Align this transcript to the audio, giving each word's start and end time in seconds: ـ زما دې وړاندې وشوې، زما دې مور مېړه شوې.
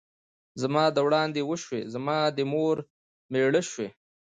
ـ 0.31 0.61
زما 0.61 0.83
دې 0.95 1.01
وړاندې 1.07 1.41
وشوې، 1.49 1.81
زما 1.93 2.17
دې 2.37 2.43
مور 2.53 2.75
مېړه 3.31 3.61
شوې. 3.69 3.87